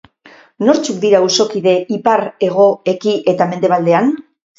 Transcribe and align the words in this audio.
Nortzuk 0.67 0.95
ditu 1.03 1.17
auzokide 1.17 1.73
ipar, 1.97 2.23
hego, 2.47 2.65
eki 2.95 3.13
eta 3.35 3.49
mendebaldean? 3.53 4.11